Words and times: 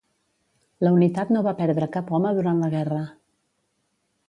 La 0.85 0.93
unitat 0.95 1.33
no 1.35 1.43
va 1.49 1.53
perdre 1.61 1.89
cap 1.97 2.11
home 2.19 2.33
durant 2.39 2.65
la 2.65 2.73
guerra. 2.75 3.05